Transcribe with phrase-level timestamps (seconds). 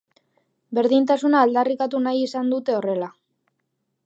[0.77, 3.15] Berdintasuna aldarrikatu nahi izan dute horrela.